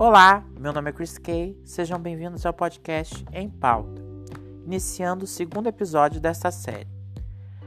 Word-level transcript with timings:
Olá, 0.00 0.44
meu 0.56 0.72
nome 0.72 0.90
é 0.90 0.92
Chris 0.92 1.18
Kay, 1.18 1.60
sejam 1.64 1.98
bem-vindos 1.98 2.46
ao 2.46 2.52
podcast 2.52 3.26
Em 3.32 3.50
Pauta, 3.50 4.00
iniciando 4.64 5.24
o 5.24 5.26
segundo 5.26 5.66
episódio 5.66 6.20
desta 6.20 6.52
série. 6.52 6.86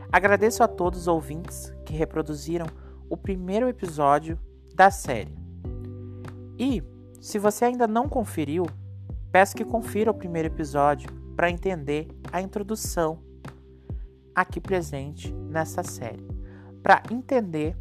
Agradeço 0.09 0.63
a 0.63 0.67
todos 0.69 1.01
os 1.01 1.07
ouvintes 1.09 1.73
que 1.85 1.91
reproduziram 1.91 2.67
o 3.09 3.17
primeiro 3.17 3.67
episódio 3.67 4.39
da 4.73 4.89
série. 4.89 5.37
E, 6.57 6.81
se 7.19 7.37
você 7.37 7.65
ainda 7.65 7.85
não 7.85 8.07
conferiu, 8.07 8.65
peço 9.29 9.53
que 9.53 9.65
confira 9.65 10.09
o 10.09 10.13
primeiro 10.13 10.47
episódio 10.47 11.11
para 11.35 11.51
entender 11.51 12.07
a 12.31 12.41
introdução 12.41 13.19
aqui 14.33 14.61
presente 14.61 15.33
nessa 15.33 15.83
série, 15.83 16.25
para 16.81 17.03
entender 17.11 17.75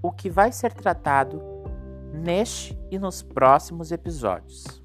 o 0.00 0.10
que 0.10 0.30
vai 0.30 0.50
ser 0.50 0.72
tratado 0.72 1.51
neste 2.12 2.78
e 2.90 2.98
nos 2.98 3.22
próximos 3.22 3.90
episódios. 3.90 4.82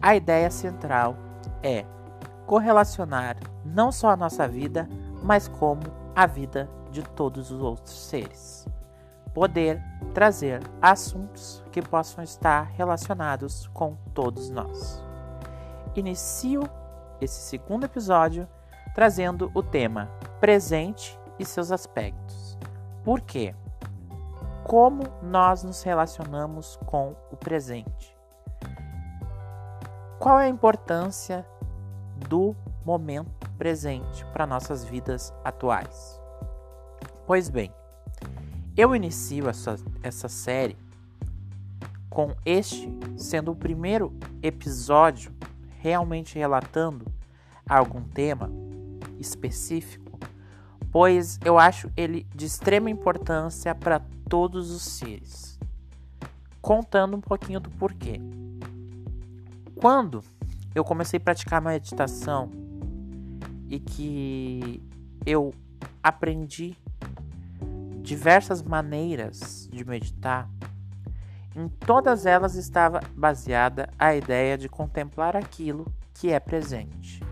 A 0.00 0.16
ideia 0.16 0.50
central 0.50 1.16
é 1.62 1.84
correlacionar 2.46 3.36
não 3.64 3.92
só 3.92 4.10
a 4.10 4.16
nossa 4.16 4.48
vida, 4.48 4.88
mas 5.22 5.48
como 5.48 5.82
a 6.14 6.26
vida 6.26 6.68
de 6.90 7.02
todos 7.02 7.50
os 7.50 7.60
outros 7.60 7.94
seres. 7.94 8.66
Poder 9.34 9.82
trazer 10.14 10.60
assuntos 10.80 11.62
que 11.70 11.82
possam 11.82 12.24
estar 12.24 12.62
relacionados 12.72 13.68
com 13.74 13.96
todos 14.14 14.50
nós. 14.50 15.02
Inicio 15.94 16.62
esse 17.20 17.40
segundo 17.40 17.84
episódio 17.84 18.48
trazendo 18.94 19.50
o 19.54 19.62
tema 19.62 20.10
presente 20.40 21.18
e 21.38 21.44
seus 21.44 21.70
aspectos. 21.70 22.58
Por 23.04 23.20
quê? 23.20 23.54
Como 24.68 25.02
nós 25.22 25.62
nos 25.62 25.82
relacionamos 25.82 26.78
com 26.84 27.16
o 27.32 27.36
presente. 27.38 28.14
Qual 30.18 30.38
é 30.38 30.44
a 30.44 30.48
importância 30.48 31.46
do 32.28 32.54
momento 32.84 33.48
presente 33.56 34.26
para 34.26 34.46
nossas 34.46 34.84
vidas 34.84 35.32
atuais? 35.42 36.20
Pois 37.26 37.48
bem, 37.48 37.72
eu 38.76 38.94
inicio 38.94 39.48
essa, 39.48 39.76
essa 40.02 40.28
série 40.28 40.76
com 42.10 42.36
este 42.44 42.92
sendo 43.16 43.52
o 43.52 43.56
primeiro 43.56 44.14
episódio 44.42 45.34
realmente 45.78 46.38
relatando 46.38 47.06
algum 47.66 48.02
tema 48.02 48.50
específico 49.18 50.07
pois 50.90 51.38
eu 51.44 51.58
acho 51.58 51.90
ele 51.96 52.26
de 52.34 52.46
extrema 52.46 52.90
importância 52.90 53.74
para 53.74 54.00
todos 54.28 54.70
os 54.70 54.82
seres. 54.82 55.58
Contando 56.60 57.16
um 57.16 57.20
pouquinho 57.20 57.60
do 57.60 57.70
porquê. 57.70 58.20
Quando 59.76 60.22
eu 60.74 60.84
comecei 60.84 61.18
a 61.18 61.20
praticar 61.20 61.62
meditação 61.62 62.50
e 63.68 63.78
que 63.78 64.82
eu 65.24 65.52
aprendi 66.02 66.76
diversas 68.02 68.62
maneiras 68.62 69.68
de 69.70 69.84
meditar, 69.84 70.48
em 71.54 71.68
todas 71.68 72.26
elas 72.26 72.54
estava 72.54 73.00
baseada 73.14 73.90
a 73.98 74.14
ideia 74.14 74.56
de 74.56 74.68
contemplar 74.68 75.36
aquilo 75.36 75.86
que 76.14 76.30
é 76.30 76.40
presente. 76.40 77.22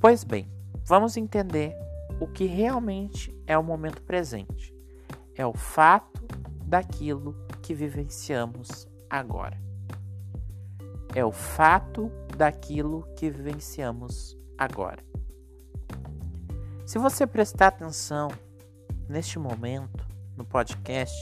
Pois 0.00 0.24
bem, 0.24 0.48
vamos 0.86 1.16
entender 1.16 1.76
o 2.20 2.26
que 2.28 2.46
realmente 2.46 3.36
é 3.46 3.58
o 3.58 3.62
momento 3.62 4.00
presente. 4.02 4.74
É 5.34 5.44
o 5.44 5.52
fato 5.52 6.24
daquilo 6.64 7.36
que 7.60 7.74
vivenciamos 7.74 8.88
agora. 9.10 9.60
É 11.14 11.24
o 11.24 11.32
fato 11.32 12.10
daquilo 12.36 13.06
que 13.16 13.28
vivenciamos 13.28 14.38
agora. 14.56 15.04
Se 16.86 16.98
você 16.98 17.26
prestar 17.26 17.68
atenção 17.68 18.28
neste 19.08 19.38
momento 19.38 20.06
no 20.36 20.44
podcast, 20.44 21.16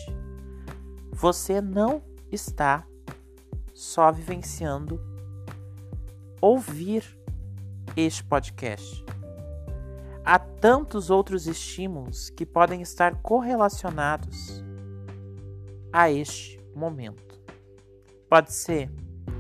você 1.11 1.61
não 1.61 2.03
está 2.31 2.87
só 3.73 4.13
vivenciando 4.13 5.01
ouvir 6.41 7.19
este 7.97 8.23
podcast 8.25 9.05
há 10.25 10.39
tantos 10.39 11.11
outros 11.11 11.47
estímulos 11.47 12.31
que 12.31 12.47
podem 12.47 12.81
estar 12.81 13.17
correlacionados 13.21 14.65
a 15.93 16.11
este 16.11 16.59
momento. 16.75 17.39
Pode 18.29 18.53
ser 18.53 18.91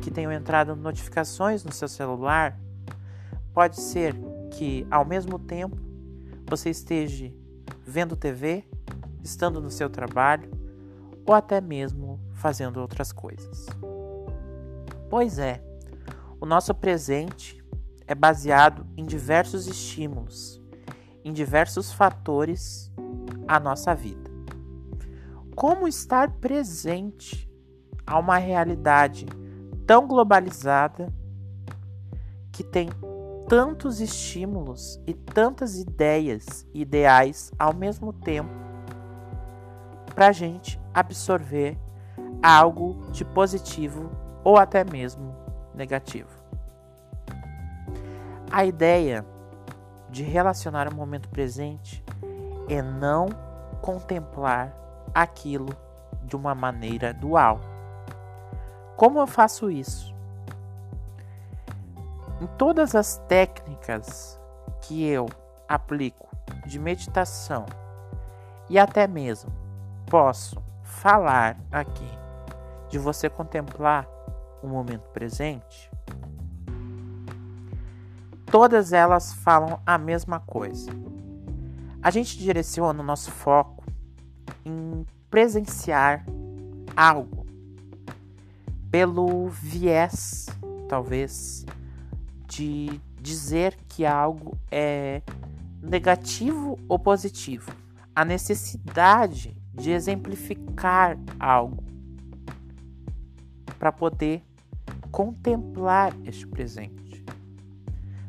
que 0.03 0.11
tenham 0.11 0.31
entrado 0.31 0.77
notificações 0.77 1.65
no 1.65 1.73
seu 1.73 1.89
celular, 1.89 2.61
pode 3.55 3.81
ser 3.81 4.15
que 4.51 4.87
ao 4.91 5.05
mesmo 5.05 5.39
tempo 5.39 5.81
você 6.47 6.69
esteja 6.69 7.33
vendo 7.83 8.15
TV, 8.15 8.65
estando 9.23 9.61
no 9.61 9.71
seu 9.71 9.89
trabalho 9.89 10.51
ou 11.27 11.35
até 11.35 11.61
mesmo 11.61 12.21
fazendo 12.35 12.79
outras 12.79 13.11
coisas. 13.11 13.67
Pois 15.09 15.39
é, 15.39 15.65
o 16.39 16.45
nosso 16.45 16.75
presente 16.75 17.65
é 18.07 18.15
baseado 18.15 18.87
em 18.97 19.07
diversos 19.07 19.67
estímulos 19.67 20.63
em 21.25 21.33
diversos 21.33 21.93
fatores 21.93 22.93
a 23.49 23.59
nossa 23.59 23.95
vida. 23.95 24.31
Como 25.57 25.89
estar 25.89 26.31
presente 26.33 27.51
a 28.07 28.19
uma 28.19 28.37
realidade 28.37 29.27
tão 29.87 30.07
globalizada 30.07 31.13
que 32.53 32.63
tem 32.63 32.91
tantos 33.49 34.01
estímulos 34.01 35.01
e 35.07 35.15
tantas 35.15 35.79
ideias 35.79 36.67
ideais 36.73 37.53
ao 37.59 37.75
mesmo 37.75 38.13
tempo 38.13 38.51
para 40.15 40.29
a 40.29 40.33
gente 40.33 40.81
absorver 40.93 41.77
algo 42.43 43.11
de 43.11 43.25
positivo 43.25 44.11
ou 44.45 44.57
até 44.57 44.85
mesmo 44.85 45.35
negativo. 45.75 46.29
A 48.51 48.65
ideia 48.65 49.27
de 50.15 50.23
relacionar 50.23 50.87
o 50.87 50.95
momento 50.95 51.29
presente 51.29 52.01
é 52.69 52.81
não 52.81 53.29
contemplar 53.83 54.73
aquilo 55.13 55.77
de 56.23 56.37
uma 56.37 56.55
maneira 56.55 57.13
dual. 57.13 57.61
Como 58.97 59.19
eu 59.19 59.27
faço 59.27 59.69
isso? 59.69 60.15
Em 62.41 62.47
todas 62.57 62.95
as 62.95 63.19
técnicas 63.27 64.41
que 64.83 65.05
eu 65.05 65.27
aplico 65.69 66.29
de 66.65 66.79
meditação 66.79 67.67
e 68.71 68.79
até 68.79 69.09
mesmo 69.09 69.51
posso 70.09 70.63
falar 70.85 71.57
aqui 71.73 72.09
de 72.89 73.01
você 73.01 73.29
contemplar 73.29 74.07
o 74.63 74.69
momento 74.69 75.09
presente, 75.09 75.91
todas 78.55 78.93
elas 78.93 79.35
falam 79.35 79.81
a 79.85 79.99
mesma 79.99 80.39
coisa. 80.39 80.89
A 82.01 82.09
gente 82.09 82.39
direciona 82.39 83.03
o 83.03 83.05
nosso 83.05 83.33
foco 83.33 83.85
em 84.65 85.05
presenciar 85.29 86.25
algo 86.97 87.45
pelo 88.93 89.49
viés, 89.49 90.47
talvez, 90.89 91.67
de 92.47 93.01
dizer 93.21 93.77
que 93.89 94.07
algo 94.07 94.57
é 94.71 95.21
negativo 95.83 96.79
ou 96.89 96.97
positivo. 96.97 97.73
A 98.15 98.25
necessidade 98.25 99.61
de 99.73 99.91
exemplificar 99.91 101.19
algo 101.41 101.83
para 103.81 103.91
poder 103.91 104.45
contemplar 105.11 106.15
este 106.25 106.47
presente. 106.47 107.04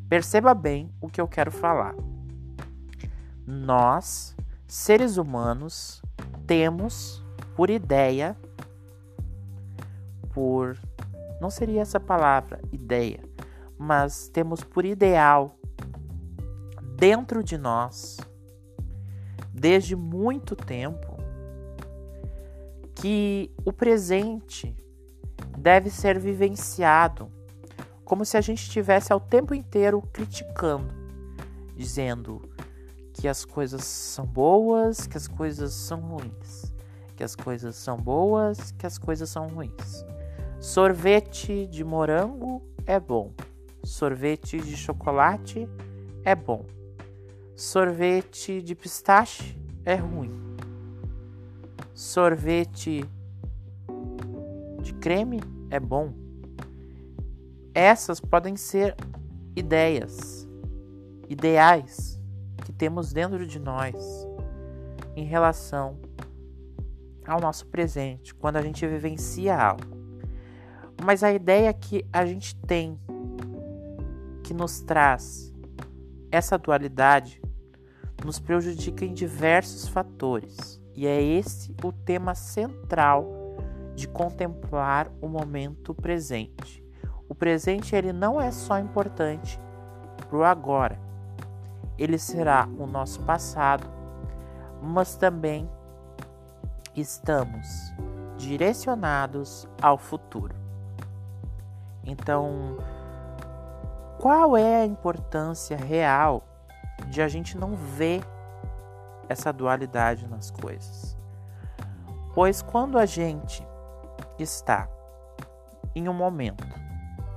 Perceba 0.08 0.54
bem 0.54 0.92
o 1.02 1.10
que 1.10 1.20
eu 1.20 1.28
quero 1.28 1.52
falar. 1.52 1.96
Nós, 3.46 4.36
seres 4.68 5.18
humanos, 5.18 6.02
temos 6.46 7.24
por 7.56 7.70
ideia, 7.70 8.38
por. 10.32 10.78
Não 11.42 11.50
seria 11.50 11.82
essa 11.82 12.00
palavra, 12.00 12.60
ideia, 12.72 13.20
mas 13.78 14.30
temos 14.30 14.64
por 14.64 14.86
ideal 14.86 15.58
dentro 16.96 17.44
de 17.44 17.58
nós, 17.58 18.18
desde 19.52 19.96
muito 19.96 20.56
tempo, 20.56 21.18
que 22.94 23.52
o 23.66 23.74
presente 23.74 24.76
deve 25.58 25.90
ser 25.90 26.20
vivenciado 26.20 27.35
como 28.06 28.24
se 28.24 28.38
a 28.38 28.42
gente 28.42 28.62
estivesse 28.62 29.12
ao 29.12 29.20
tempo 29.20 29.54
inteiro 29.54 30.02
criticando, 30.14 30.94
dizendo 31.76 32.42
que 33.12 33.28
as 33.28 33.44
coisas 33.44 33.84
são 33.84 34.26
boas, 34.26 35.08
que 35.08 35.18
as 35.18 35.28
coisas 35.28 35.74
são 35.74 36.00
ruins. 36.00 36.74
que 37.16 37.24
as 37.24 37.34
coisas 37.34 37.78
são 37.78 37.98
boas, 37.98 38.72
que 38.72 38.86
as 38.86 38.98
coisas 38.98 39.30
são 39.30 39.48
ruins. 39.48 40.06
Sorvete 40.60 41.66
de 41.68 41.82
morango 41.82 42.62
é 42.86 43.00
bom. 43.00 43.32
Sorvete 43.84 44.60
de 44.60 44.76
chocolate 44.76 45.66
é 46.26 46.36
bom. 46.36 46.66
Sorvete 47.56 48.62
de 48.62 48.76
pistache 48.76 49.58
é 49.86 49.96
ruim. 49.96 50.30
Sorvete 51.94 53.06
de 54.82 54.94
creme 54.96 55.40
é 55.70 55.80
bom. 55.80 56.25
Essas 57.76 58.22
podem 58.22 58.56
ser 58.56 58.96
ideias, 59.54 60.48
ideais 61.28 62.18
que 62.64 62.72
temos 62.72 63.12
dentro 63.12 63.46
de 63.46 63.60
nós 63.60 64.26
em 65.14 65.26
relação 65.26 66.00
ao 67.28 67.42
nosso 67.42 67.68
presente, 67.68 68.34
quando 68.34 68.56
a 68.56 68.62
gente 68.62 68.88
vivencia 68.88 69.58
algo. 69.58 69.84
Mas 71.04 71.22
a 71.22 71.34
ideia 71.34 71.74
que 71.74 72.06
a 72.14 72.26
gente 72.26 72.56
tem 72.56 72.98
que 74.42 74.54
nos 74.54 74.80
traz 74.80 75.54
essa 76.32 76.58
dualidade 76.58 77.42
nos 78.24 78.40
prejudica 78.40 79.04
em 79.04 79.14
diversos 79.14 79.90
fatores. 79.90 80.82
E 80.94 81.06
é 81.06 81.22
esse 81.22 81.76
o 81.84 81.92
tema 81.92 82.34
central 82.36 83.28
de 83.96 84.08
contemplar 84.08 85.12
o 85.22 85.28
momento 85.28 85.94
presente. 85.94 86.85
O 87.28 87.34
presente 87.34 87.96
ele 87.96 88.14
não 88.14 88.40
é 88.40 88.52
só 88.52 88.78
importante 88.80 89.60
para 90.28 90.38
o 90.38 90.44
agora. 90.44 91.00
Ele 91.98 92.18
será 92.18 92.68
o 92.78 92.86
nosso 92.86 93.22
passado, 93.22 93.88
mas 94.82 95.16
também 95.16 95.70
estamos 96.96 97.94
direcionados 98.38 99.68
ao 99.82 99.98
futuro. 99.98 100.56
Então, 102.04 102.78
qual 104.20 104.56
é 104.56 104.82
a 104.82 104.86
importância 104.86 105.76
real 105.76 106.44
de 107.08 107.22
a 107.22 107.28
gente 107.28 107.58
não 107.58 107.76
ver 107.76 108.24
essa 109.28 109.52
dualidade 109.52 110.28
nas 110.28 110.52
coisas? 110.52 111.18
Pois 112.34 112.62
quando 112.62 112.98
a 112.98 113.06
gente 113.06 113.66
está 114.38 114.88
em 115.96 116.10
um 116.10 116.14
momento, 116.14 116.68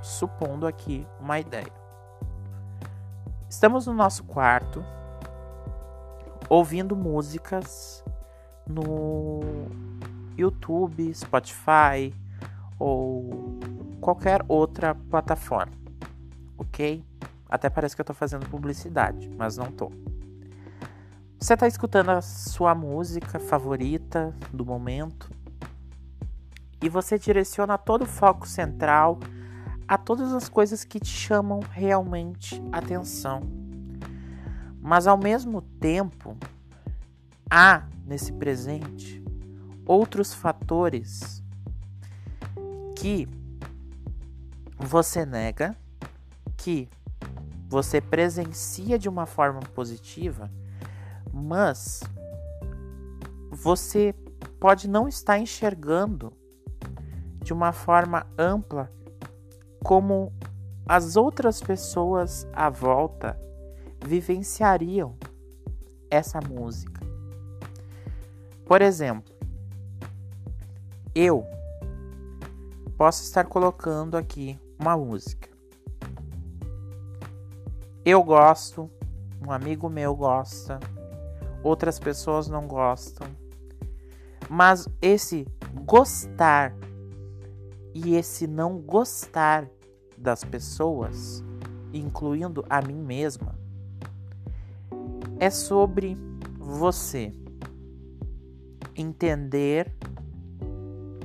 supondo 0.09 0.67
aqui 0.67 1.07
uma 1.21 1.39
ideia, 1.39 1.73
estamos 3.49 3.87
no 3.87 3.93
nosso 3.93 4.25
quarto 4.25 4.83
ouvindo 6.49 6.97
músicas 6.97 8.03
no 8.67 9.41
YouTube, 10.37 11.15
Spotify 11.15 12.15
ou 12.79 13.59
qualquer 14.01 14.43
outra 14.49 14.95
plataforma, 14.95 15.73
ok? 16.57 17.05
Até 17.49 17.69
parece 17.69 17.95
que 17.95 18.01
eu 18.01 18.07
tô 18.07 18.15
fazendo 18.15 18.49
publicidade, 18.49 19.29
mas 19.37 19.57
não 19.59 19.71
tô. 19.71 19.91
Você 21.39 21.57
tá 21.57 21.69
escutando 21.69 22.11
a 22.11 22.23
sua 22.23 22.75
música 22.75 23.39
favorita 23.39 24.35
do 24.53 24.65
momento 24.65 25.31
e 26.83 26.89
você 26.89 27.19
direciona 27.19 27.77
todo 27.77 28.03
o 28.03 28.07
foco 28.07 28.47
central 28.49 29.19
a 29.89 29.97
todas 29.97 30.35
as 30.35 30.51
coisas 30.51 30.85
que 30.85 31.01
te 31.01 31.09
chamam 31.09 31.61
realmente 31.61 32.63
atenção. 32.71 33.41
Mas 34.81 35.07
ao 35.07 35.17
mesmo 35.17 35.63
tempo, 35.63 36.37
há 37.51 37.89
nesse 38.05 38.31
presente 38.35 39.25
outros 39.87 40.35
fatores 40.35 41.43
que 42.95 43.27
você 44.77 45.25
nega, 45.25 45.75
que 46.57 46.89
você 47.67 48.01
presencia 48.01 48.99
de 48.99 49.09
uma 49.09 49.25
forma 49.25 49.61
positiva, 49.75 50.51
mas 51.33 52.03
você 53.51 54.15
pode 54.61 54.89
não 54.89 55.09
estar 55.09 55.39
enxergando 55.39 56.33
de 57.43 57.53
uma 57.53 57.73
forma 57.73 58.27
ampla 58.37 58.93
como 59.83 60.33
as 60.87 61.17
outras 61.17 61.61
pessoas 61.61 62.47
à 62.53 62.71
volta 62.71 63.39
vivenciariam 64.05 65.17
essa 66.11 66.41
música. 66.41 67.01
Por 68.65 68.83
exemplo, 68.83 69.35
eu 71.15 71.45
posso 72.97 73.23
estar 73.23 73.45
colocando 73.45 74.17
aqui 74.17 74.59
uma 74.79 74.97
música. 74.97 75.49
Eu 78.05 78.23
gosto, 78.23 78.91
um 79.47 79.53
amigo 79.53 79.89
meu 79.89 80.15
gosta, 80.15 80.81
outras 81.63 81.99
pessoas 81.99 82.49
não 82.49 82.67
gostam. 82.67 83.27
Mas 84.49 84.89
esse 85.03 85.47
gostar 85.85 86.75
e 88.05 88.15
esse 88.15 88.47
não 88.47 88.79
gostar 88.79 89.69
das 90.17 90.45
pessoas, 90.45 91.43
incluindo 91.93 92.65
a 92.71 92.81
mim 92.81 93.03
mesma, 93.03 93.59
é 95.41 95.51
sobre 95.51 96.17
você 96.57 97.33
entender 98.95 99.93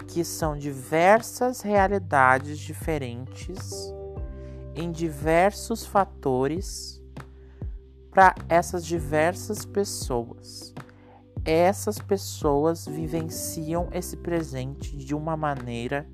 que 0.07 0.23
são 0.23 0.57
diversas 0.57 1.61
realidades 1.61 2.57
diferentes 2.57 3.93
em 4.75 4.91
diversos 4.91 5.85
fatores 5.85 6.99
para 8.09 8.33
essas 8.49 8.83
diversas 8.83 9.63
pessoas. 9.63 10.73
Essas 11.45 11.99
pessoas 11.99 12.87
vivenciam 12.87 13.89
esse 13.91 14.17
presente 14.17 14.95
de 14.97 15.13
uma 15.13 15.37
maneira 15.37 16.07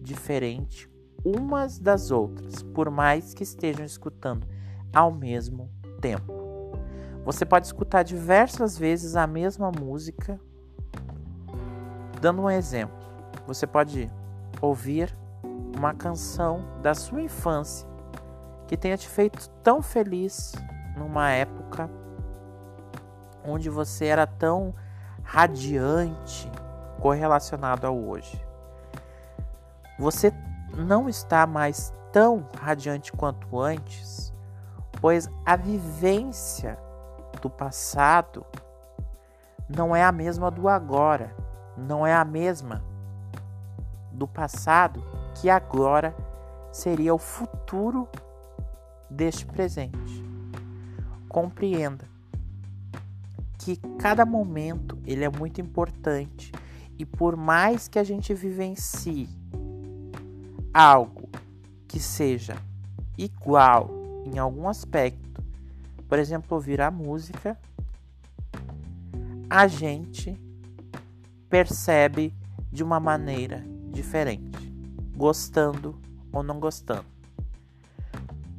diferente 0.00 0.90
umas 1.24 1.78
das 1.78 2.10
outras, 2.10 2.62
por 2.62 2.90
mais 2.90 3.34
que 3.34 3.42
estejam 3.42 3.84
escutando 3.84 4.46
ao 4.94 5.12
mesmo 5.12 5.70
tempo. 6.00 6.32
Você 7.24 7.44
pode 7.44 7.66
escutar 7.66 8.02
diversas 8.02 8.78
vezes 8.78 9.16
a 9.16 9.26
mesma 9.26 9.70
música 9.70 10.40
Dando 12.20 12.42
um 12.42 12.50
exemplo, 12.50 12.98
você 13.46 13.66
pode 13.66 14.10
ouvir 14.60 15.16
uma 15.74 15.94
canção 15.94 16.62
da 16.82 16.94
sua 16.94 17.22
infância 17.22 17.88
que 18.66 18.76
tenha 18.76 18.96
te 18.98 19.08
feito 19.08 19.48
tão 19.62 19.80
feliz 19.80 20.52
numa 20.98 21.30
época 21.30 21.88
onde 23.42 23.70
você 23.70 24.04
era 24.04 24.26
tão 24.26 24.74
radiante 25.22 26.50
correlacionado 27.00 27.86
ao 27.86 27.98
hoje. 27.98 28.49
Você 30.00 30.32
não 30.74 31.10
está 31.10 31.46
mais 31.46 31.92
tão 32.10 32.48
radiante 32.58 33.12
quanto 33.12 33.60
antes, 33.60 34.32
pois 34.98 35.28
a 35.44 35.56
vivência 35.56 36.78
do 37.42 37.50
passado 37.50 38.46
não 39.68 39.94
é 39.94 40.02
a 40.02 40.10
mesma 40.10 40.50
do 40.50 40.70
agora 40.70 41.36
não 41.76 42.06
é 42.06 42.14
a 42.14 42.24
mesma 42.24 42.82
do 44.10 44.26
passado 44.26 45.04
que 45.34 45.50
agora 45.50 46.16
seria 46.72 47.14
o 47.14 47.18
futuro 47.18 48.08
deste 49.10 49.44
presente. 49.44 50.24
Compreenda 51.28 52.08
que 53.58 53.76
cada 53.98 54.24
momento 54.24 54.98
ele 55.04 55.24
é 55.24 55.30
muito 55.30 55.60
importante 55.60 56.52
e 56.98 57.04
por 57.04 57.36
mais 57.36 57.86
que 57.86 57.98
a 57.98 58.04
gente 58.04 58.32
vivencie 58.32 59.28
algo 60.72 61.28
que 61.88 61.98
seja 61.98 62.56
igual 63.18 63.90
em 64.24 64.38
algum 64.38 64.68
aspecto, 64.68 65.42
por 66.08 66.18
exemplo, 66.18 66.56
ouvir 66.56 66.80
a 66.80 66.90
música, 66.90 67.58
a 69.48 69.66
gente 69.66 70.40
percebe 71.48 72.32
de 72.70 72.84
uma 72.84 73.00
maneira 73.00 73.64
diferente, 73.92 74.72
gostando 75.16 75.98
ou 76.32 76.42
não 76.42 76.60
gostando. 76.60 77.06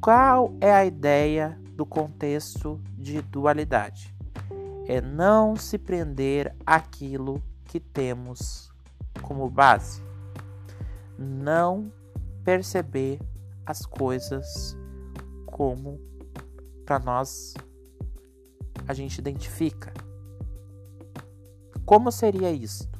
Qual 0.00 0.52
é 0.60 0.70
a 0.70 0.84
ideia 0.84 1.58
do 1.74 1.86
contexto 1.86 2.78
de 2.98 3.22
dualidade? 3.22 4.14
É 4.86 5.00
não 5.00 5.56
se 5.56 5.78
prender 5.78 6.54
àquilo 6.66 7.42
que 7.64 7.80
temos 7.80 8.70
como 9.22 9.48
base, 9.48 10.02
não 11.16 11.90
perceber 12.44 13.20
as 13.64 13.86
coisas 13.86 14.76
como 15.46 16.00
para 16.84 16.98
nós 16.98 17.54
a 18.86 18.94
gente 18.94 19.18
identifica 19.18 19.92
como 21.84 22.10
seria 22.10 22.50
isso? 22.50 22.92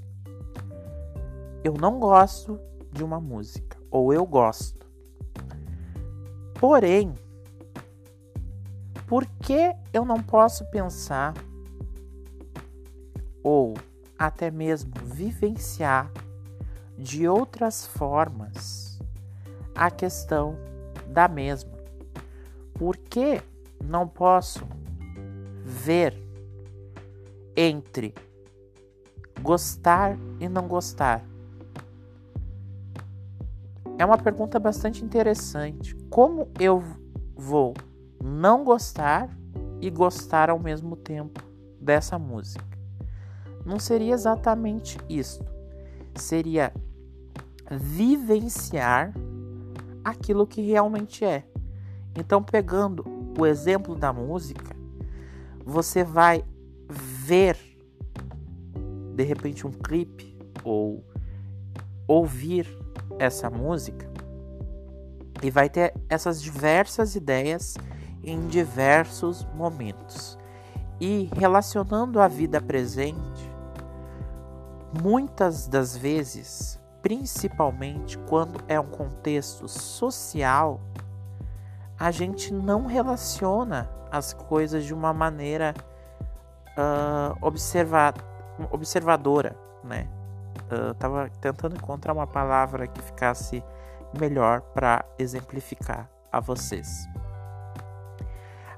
eu 1.64 1.74
não 1.74 2.00
gosto 2.00 2.58
de 2.90 3.04
uma 3.04 3.20
música, 3.20 3.78
ou 3.90 4.12
eu 4.12 4.26
gosto. 4.26 4.84
Porém, 6.54 7.14
por 9.06 9.24
que 9.26 9.72
eu 9.92 10.04
não 10.04 10.22
posso 10.22 10.64
pensar 10.70 11.34
ou 13.42 13.74
até 14.18 14.50
mesmo 14.50 14.92
vivenciar 15.04 16.10
de 16.96 17.28
outras 17.28 17.86
formas 17.86 18.98
a 19.74 19.90
questão 19.90 20.56
da 21.06 21.28
mesma? 21.28 21.72
Por 22.74 22.96
que 22.96 23.40
não 23.82 24.08
posso 24.08 24.66
ver 25.64 26.16
entre 27.56 28.14
gostar 29.40 30.16
e 30.40 30.48
não 30.48 30.66
gostar? 30.66 31.24
É 33.98 34.04
uma 34.04 34.18
pergunta 34.18 34.58
bastante 34.58 35.04
interessante. 35.04 35.94
Como 36.10 36.48
eu 36.58 36.82
vou 37.36 37.74
não 38.22 38.64
gostar 38.64 39.28
e 39.80 39.90
gostar 39.90 40.50
ao 40.50 40.58
mesmo 40.58 40.96
tempo 40.96 41.42
dessa 41.80 42.18
música? 42.18 42.64
Não 43.64 43.78
seria 43.78 44.12
exatamente 44.12 44.98
isso. 45.08 45.44
Seria 46.16 46.72
vivenciar 47.70 49.14
aquilo 50.04 50.46
que 50.46 50.60
realmente 50.62 51.24
é. 51.24 51.44
Então, 52.16 52.42
pegando 52.42 53.04
o 53.38 53.46
exemplo 53.46 53.94
da 53.94 54.12
música, 54.12 54.76
você 55.64 56.04
vai 56.04 56.44
ver 56.88 57.56
de 59.14 59.24
repente 59.24 59.66
um 59.66 59.70
clipe 59.70 60.36
ou 60.64 61.04
ouvir 62.06 62.66
essa 63.18 63.48
música 63.48 64.10
e 65.42 65.50
vai 65.50 65.68
ter 65.68 65.94
essas 66.08 66.40
diversas 66.40 67.14
ideias 67.14 67.76
em 68.22 68.46
diversos 68.46 69.46
momentos. 69.54 70.38
E 71.00 71.28
relacionando 71.34 72.20
a 72.20 72.28
vida 72.28 72.60
presente, 72.60 73.50
muitas 75.02 75.66
das 75.66 75.96
vezes, 75.96 76.78
principalmente 77.02 78.16
quando 78.16 78.62
é 78.68 78.78
um 78.78 78.86
contexto 78.86 79.68
social, 79.68 80.80
a 81.98 82.10
gente 82.10 82.52
não 82.52 82.86
relaciona 82.86 83.90
as 84.10 84.32
coisas 84.32 84.84
de 84.84 84.94
uma 84.94 85.12
maneira 85.12 85.74
uh, 86.78 87.36
observa 87.44 88.14
observadora, 88.70 89.56
né? 89.82 90.06
Uh, 90.70 90.94
tava 90.94 91.28
tentando 91.40 91.76
encontrar 91.76 92.12
uma 92.12 92.26
palavra 92.26 92.86
que 92.86 93.02
ficasse 93.02 93.62
melhor 94.18 94.60
para 94.60 95.04
exemplificar 95.18 96.08
a 96.30 96.38
vocês. 96.38 97.08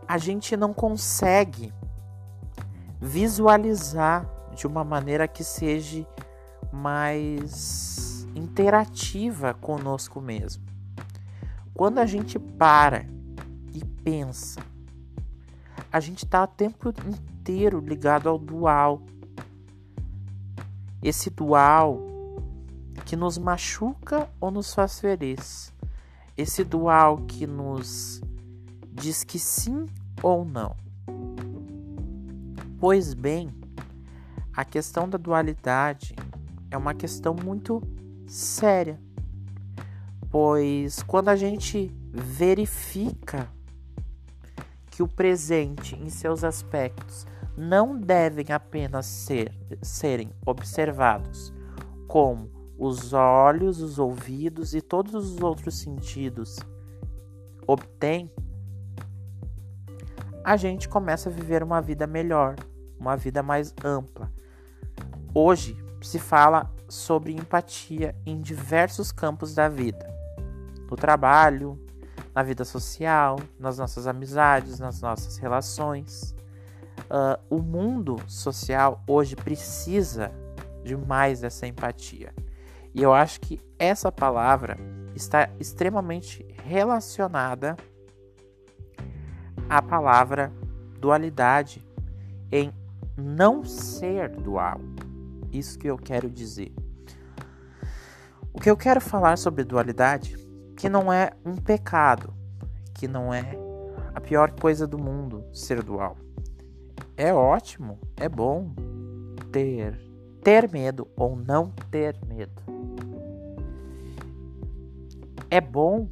A 0.06 0.16
gente 0.18 0.56
não 0.56 0.72
consegue 0.72 1.72
visualizar 3.00 4.26
de 4.54 4.66
uma 4.66 4.84
maneira 4.84 5.26
que 5.26 5.42
seja 5.42 6.06
mais 6.72 8.13
interativa 8.34 9.54
conosco 9.54 10.20
mesmo. 10.20 10.62
Quando 11.72 11.98
a 11.98 12.06
gente 12.06 12.38
para 12.38 13.06
e 13.72 13.84
pensa, 14.02 14.60
a 15.92 16.00
gente 16.00 16.24
está 16.24 16.44
o 16.44 16.46
tempo 16.46 16.92
inteiro 17.06 17.80
ligado 17.80 18.28
ao 18.28 18.38
dual. 18.38 19.02
Esse 21.02 21.30
dual 21.30 22.00
que 23.04 23.16
nos 23.16 23.38
machuca 23.38 24.28
ou 24.40 24.50
nos 24.50 24.72
faz 24.72 24.98
feliz. 24.98 25.72
Esse 26.36 26.64
dual 26.64 27.18
que 27.18 27.46
nos 27.46 28.20
diz 28.92 29.22
que 29.22 29.38
sim 29.38 29.86
ou 30.22 30.44
não. 30.44 30.76
Pois 32.78 33.14
bem, 33.14 33.50
a 34.52 34.64
questão 34.64 35.08
da 35.08 35.18
dualidade 35.18 36.14
é 36.70 36.76
uma 36.76 36.94
questão 36.94 37.34
muito 37.34 37.82
séria, 38.26 39.00
pois 40.30 41.02
quando 41.02 41.28
a 41.28 41.36
gente 41.36 41.90
verifica 42.10 43.48
que 44.90 45.02
o 45.02 45.08
presente 45.08 45.96
em 45.96 46.08
seus 46.08 46.44
aspectos 46.44 47.26
não 47.56 47.98
devem 47.98 48.46
apenas 48.52 49.06
ser, 49.06 49.52
serem 49.82 50.30
observados 50.44 51.52
como 52.06 52.50
os 52.78 53.12
olhos, 53.12 53.80
os 53.80 53.98
ouvidos 53.98 54.74
e 54.74 54.80
todos 54.80 55.14
os 55.14 55.40
outros 55.40 55.78
sentidos 55.78 56.58
obtêm, 57.66 58.30
a 60.44 60.56
gente 60.56 60.88
começa 60.88 61.28
a 61.28 61.32
viver 61.32 61.62
uma 61.62 61.80
vida 61.80 62.06
melhor, 62.06 62.56
uma 62.98 63.16
vida 63.16 63.42
mais 63.42 63.72
ampla, 63.82 64.30
Hoje 65.36 65.76
se 66.00 66.20
fala 66.20 66.72
sobre 66.88 67.32
empatia 67.32 68.14
em 68.24 68.40
diversos 68.40 69.12
campos 69.12 69.54
da 69.54 69.68
vida: 69.68 70.06
no 70.90 70.96
trabalho, 70.96 71.78
na 72.34 72.42
vida 72.42 72.64
social, 72.64 73.38
nas 73.58 73.78
nossas 73.78 74.06
amizades, 74.06 74.78
nas 74.78 75.00
nossas 75.00 75.36
relações. 75.38 76.34
Uh, 77.04 77.38
o 77.50 77.60
mundo 77.60 78.16
social 78.26 79.02
hoje 79.06 79.36
precisa 79.36 80.30
de 80.82 80.96
mais 80.96 81.40
dessa 81.40 81.66
empatia. 81.66 82.32
E 82.94 83.02
eu 83.02 83.12
acho 83.12 83.40
que 83.40 83.60
essa 83.78 84.12
palavra 84.12 84.76
está 85.14 85.50
extremamente 85.58 86.46
relacionada 86.64 87.76
à 89.68 89.82
palavra 89.82 90.52
dualidade, 91.00 91.86
em 92.50 92.72
não 93.16 93.64
ser 93.64 94.28
dual. 94.30 94.80
Isso 95.54 95.78
que 95.78 95.88
eu 95.88 95.96
quero 95.96 96.28
dizer. 96.28 96.74
O 98.52 98.60
que 98.60 98.68
eu 98.68 98.76
quero 98.76 99.00
falar 99.00 99.38
sobre 99.38 99.62
dualidade, 99.64 100.36
que 100.76 100.88
não 100.88 101.12
é 101.12 101.30
um 101.44 101.56
pecado, 101.56 102.34
que 102.92 103.06
não 103.06 103.32
é 103.32 103.56
a 104.14 104.20
pior 104.20 104.50
coisa 104.52 104.86
do 104.86 104.98
mundo 104.98 105.44
ser 105.52 105.82
dual. 105.82 106.16
É 107.16 107.32
ótimo, 107.32 107.98
é 108.16 108.28
bom 108.28 108.74
ter 109.52 110.04
ter 110.44 110.70
medo 110.70 111.08
ou 111.16 111.34
não 111.34 111.70
ter 111.90 112.18
medo. 112.26 112.62
É 115.50 115.60
bom 115.60 116.10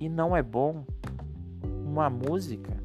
e 0.00 0.08
não 0.08 0.36
é 0.36 0.42
bom 0.42 0.84
uma 1.84 2.10
música. 2.10 2.76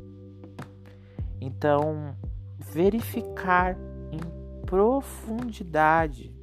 Então, 1.42 2.16
verificar 2.60 3.76
profundidade 4.76 6.36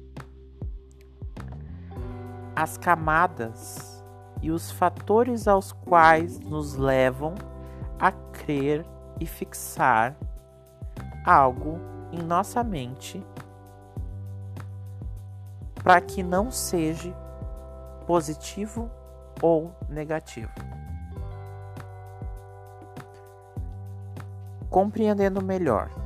as 2.55 2.79
camadas 2.79 4.03
e 4.41 4.49
os 4.49 4.71
fatores 4.71 5.47
aos 5.47 5.71
quais 5.71 6.39
nos 6.39 6.73
levam 6.73 7.35
a 7.99 8.11
crer 8.11 8.83
e 9.19 9.27
fixar 9.27 10.17
algo 11.23 11.77
em 12.11 12.23
nossa 12.23 12.63
mente 12.63 13.23
para 15.75 16.01
que 16.01 16.23
não 16.23 16.49
seja 16.49 17.15
positivo 18.07 18.89
ou 19.43 19.75
negativo. 19.87 20.51
Compreendendo 24.71 25.39
melhor 25.39 26.02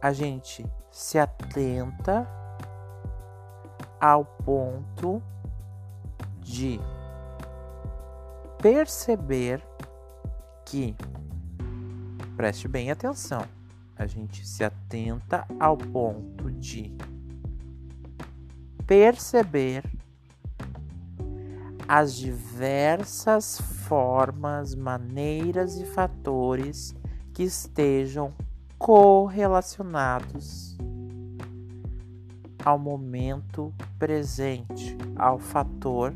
a 0.00 0.12
gente 0.12 0.64
se 0.90 1.18
atenta 1.18 2.28
ao 4.00 4.24
ponto 4.24 5.22
de 6.40 6.80
perceber 8.60 9.62
que, 10.64 10.94
preste 12.36 12.68
bem 12.68 12.90
atenção, 12.90 13.44
a 13.96 14.06
gente 14.06 14.46
se 14.46 14.62
atenta 14.62 15.46
ao 15.58 15.76
ponto 15.76 16.50
de 16.52 16.92
perceber 18.86 19.82
as 21.88 22.14
diversas 22.14 23.60
formas, 23.60 24.74
maneiras 24.74 25.76
e 25.76 25.86
fatores 25.86 26.94
que 27.32 27.44
estejam 27.44 28.34
correlacionados 28.78 30.76
ao 32.64 32.78
momento 32.78 33.72
presente, 33.98 34.96
ao 35.16 35.38
fator 35.38 36.14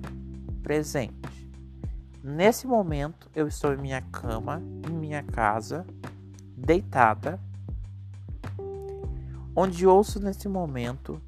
presente. 0.63 1.49
Nesse 2.23 2.67
momento, 2.67 3.31
eu 3.35 3.47
estou 3.49 3.73
em 3.73 3.79
minha 3.79 4.03
cama, 4.03 4.61
em 4.89 4.93
minha 4.93 5.23
casa, 5.23 5.87
deitada, 6.57 7.41
onde 9.55 9.87
ouço 9.87 10.21
nesse 10.21 10.49
momento 10.49 11.21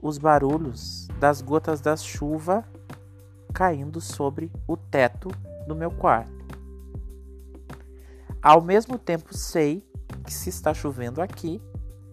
os 0.00 0.18
barulhos 0.18 1.08
das 1.18 1.40
gotas 1.40 1.80
da 1.80 1.96
chuva 1.96 2.64
caindo 3.52 4.00
sobre 4.00 4.50
o 4.66 4.76
teto 4.76 5.28
do 5.66 5.74
meu 5.74 5.90
quarto. 5.90 6.35
Ao 8.46 8.62
mesmo 8.62 8.96
tempo, 8.96 9.36
sei 9.36 9.84
que 10.24 10.32
se 10.32 10.50
está 10.50 10.72
chovendo 10.72 11.20
aqui, 11.20 11.60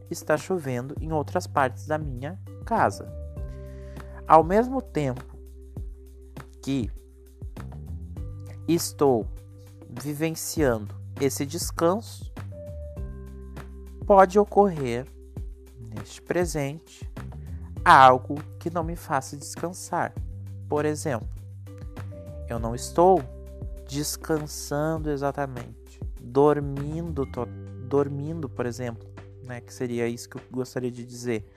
está 0.09 0.35
chovendo 0.35 0.95
em 0.99 1.11
outras 1.11 1.45
partes 1.45 1.85
da 1.85 1.95
minha 1.99 2.39
casa. 2.65 3.07
Ao 4.27 4.43
mesmo 4.43 4.81
tempo 4.81 5.23
que 6.59 6.89
estou 8.67 9.27
vivenciando 9.87 10.95
esse 11.21 11.45
descanso, 11.45 12.33
pode 14.03 14.39
ocorrer 14.39 15.05
neste 15.95 16.19
presente 16.19 17.07
algo 17.85 18.41
que 18.59 18.71
não 18.71 18.83
me 18.83 18.95
faça 18.95 19.37
descansar. 19.37 20.11
Por 20.67 20.83
exemplo, 20.83 21.29
eu 22.49 22.57
não 22.57 22.73
estou 22.73 23.21
descansando 23.87 25.11
exatamente, 25.11 25.82
dormindo, 26.33 27.27
tô, 27.27 27.45
dormindo, 27.87 28.49
por 28.49 28.65
exemplo, 28.65 29.07
né, 29.43 29.61
que 29.61 29.71
seria 29.71 30.07
isso 30.07 30.27
que 30.27 30.37
eu 30.37 30.41
gostaria 30.51 30.91
de 30.91 31.05
dizer. 31.05 31.47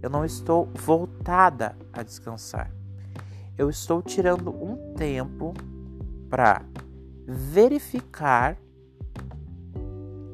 Eu 0.00 0.08
não 0.08 0.24
estou 0.24 0.66
voltada 0.74 1.76
a 1.92 2.02
descansar. 2.02 2.74
Eu 3.58 3.68
estou 3.68 4.00
tirando 4.02 4.50
um 4.50 4.94
tempo 4.94 5.52
para 6.30 6.64
verificar 7.26 8.56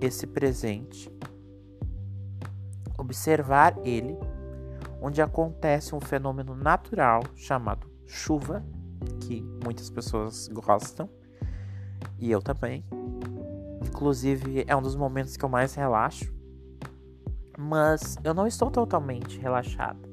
esse 0.00 0.28
presente, 0.28 1.12
observar 2.96 3.76
ele, 3.84 4.16
onde 5.02 5.20
acontece 5.20 5.92
um 5.94 6.00
fenômeno 6.00 6.54
natural 6.54 7.24
chamado 7.34 7.90
chuva, 8.06 8.64
que 9.20 9.42
muitas 9.64 9.90
pessoas 9.90 10.46
gostam, 10.48 11.10
e 12.16 12.30
eu 12.30 12.40
também. 12.40 12.84
Inclusive, 13.82 14.64
é 14.66 14.76
um 14.76 14.82
dos 14.82 14.96
momentos 14.96 15.36
que 15.36 15.44
eu 15.44 15.48
mais 15.48 15.74
relaxo. 15.74 16.32
Mas 17.56 18.16
eu 18.22 18.32
não 18.32 18.46
estou 18.46 18.70
totalmente 18.70 19.38
relaxado. 19.38 20.08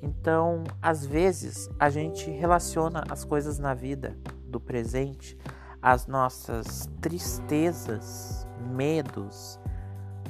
Então, 0.00 0.64
às 0.80 1.06
vezes, 1.06 1.70
a 1.78 1.88
gente 1.88 2.30
relaciona 2.30 3.04
as 3.08 3.24
coisas 3.24 3.58
na 3.58 3.72
vida 3.72 4.16
do 4.46 4.60
presente, 4.60 5.38
as 5.80 6.06
nossas 6.06 6.88
tristezas, 7.00 8.46
medos, 8.74 9.58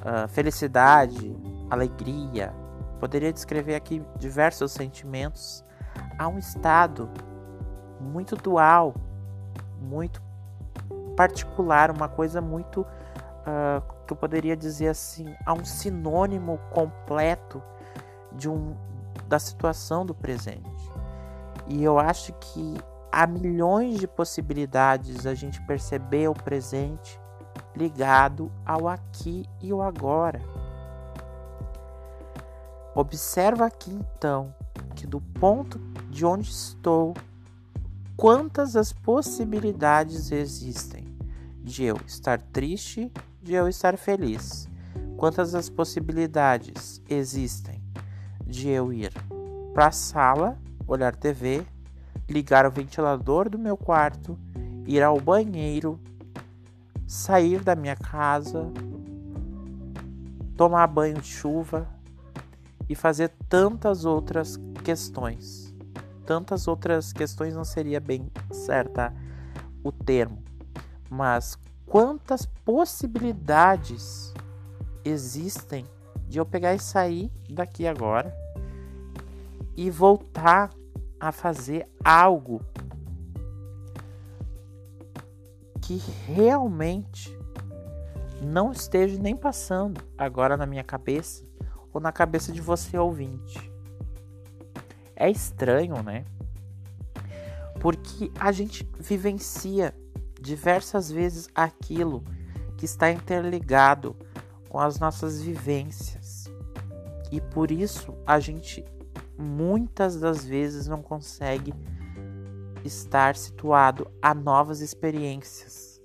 uh, 0.01 0.29
felicidade, 0.29 1.37
alegria. 1.71 2.55
Poderia 3.01 3.33
descrever 3.33 3.75
aqui 3.75 4.03
diversos 4.19 4.73
sentimentos 4.73 5.65
a 6.19 6.29
um 6.29 6.39
estado 6.39 7.11
muito 8.01 8.37
dual, 8.37 8.95
muito 9.81 10.22
particular, 11.17 11.91
uma 11.91 12.09
coisa 12.09 12.41
muito 12.41 12.81
uh, 12.83 13.83
que 14.07 14.13
eu 14.13 14.17
poderia 14.17 14.57
dizer 14.57 14.89
assim, 14.89 15.35
a 15.47 15.53
um 15.53 15.65
sinônimo 15.65 16.59
completo 16.71 17.63
de 18.33 18.49
um 18.49 18.77
da 19.29 19.39
situação 19.39 20.05
do 20.05 20.15
presente. 20.15 20.91
E 21.67 21.83
eu 21.83 21.99
acho 21.99 22.33
que 22.35 22.77
há 23.11 23.27
milhões 23.27 23.99
de 23.99 24.07
possibilidades 24.07 25.27
a 25.27 25.35
gente 25.35 25.61
perceber 25.63 26.29
o 26.29 26.35
presente 26.35 27.21
ligado 27.77 28.51
ao 28.65 28.89
aqui 28.89 29.47
e 29.61 29.73
o 29.73 29.81
agora. 29.81 30.41
Observa 32.95 33.67
aqui 33.67 33.91
então 33.91 34.55
que 34.95 35.07
do 35.07 35.21
ponto 35.21 35.79
de 36.11 36.27
onde 36.27 36.51
estou, 36.51 37.15
quantas 38.17 38.77
as 38.77 38.93
possibilidades 38.93 40.31
existem 40.31 41.05
de 41.63 41.85
eu 41.85 41.97
estar 42.07 42.41
triste, 42.41 43.11
de 43.43 43.55
eu 43.55 43.69
estar 43.69 43.97
feliz. 43.97 44.69
Quantas 45.17 45.55
as 45.55 45.69
possibilidades 45.69 47.01
existem 47.09 47.81
de 48.45 48.69
eu 48.69 48.93
ir 48.93 49.13
para 49.73 49.87
a 49.87 49.93
sala, 49.93 50.59
olhar 50.87 51.15
TV, 51.15 51.65
ligar 52.29 52.67
o 52.67 52.71
ventilador 52.71 53.49
do 53.49 53.59
meu 53.59 53.77
quarto, 53.77 54.39
ir 54.87 55.03
ao 55.03 55.21
banheiro, 55.21 55.99
sair 57.07 57.61
da 57.63 57.75
minha 57.75 57.97
casa, 57.97 58.71
tomar 60.57 60.87
banho 60.87 61.21
de 61.21 61.29
chuva 61.29 61.89
e 62.89 62.95
fazer 62.95 63.31
tantas 63.49 64.05
outras 64.05 64.59
questões. 64.85 65.72
Tantas 66.25 66.69
outras 66.69 67.13
questões 67.13 67.55
não 67.55 67.65
seria 67.65 68.01
bem 68.01 68.31
certa 68.51 69.15
o 69.83 69.91
termo, 69.91 70.43
mas 71.11 71.59
quantas 71.87 72.47
possibilidades 72.65 74.33
existem 75.05 75.85
de 76.29 76.39
eu 76.39 76.47
pegar 76.47 76.75
e 76.75 76.79
sair 76.79 77.31
daqui 77.51 77.87
agora 77.87 78.35
e 79.77 79.91
voltar 79.91 80.71
a 81.19 81.33
fazer 81.33 81.89
algo 82.05 82.61
que 85.81 85.97
realmente 86.27 87.37
não 88.41 88.73
esteja 88.73 89.21
nem 89.21 89.37
passando 89.37 90.01
agora 90.17 90.57
na 90.57 90.67
minha 90.67 90.85
cabeça 90.85 91.45
ou 91.93 92.01
na 92.01 92.13
cabeça 92.13 92.53
de 92.53 92.61
você 92.61 92.97
ouvinte. 92.97 93.72
É 95.17 95.31
estranho, 95.31 96.03
né? 96.03 96.25
Porque 97.81 98.31
a 98.39 98.53
gente 98.53 98.89
vivencia 98.99 99.95
diversas 100.41 101.11
vezes 101.11 101.49
aquilo 101.55 102.23
que 102.77 102.85
está 102.85 103.11
interligado 103.11 104.17
com 104.69 104.79
as 104.79 104.99
nossas 104.99 105.41
vivências. 105.43 106.51
E 107.31 107.41
por 107.41 107.71
isso 107.71 108.15
a 108.27 108.41
gente 108.41 108.85
muitas 109.39 110.19
das 110.19 110.45
vezes 110.45 110.87
não 110.87 111.03
consegue 111.03 111.75
estar 112.85 113.37
situado 113.37 114.11
a 114.21 114.35
novas 114.35 114.81
experiências. 114.81 116.01